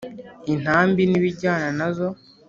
[0.53, 2.07] intambi n ibijyana nazo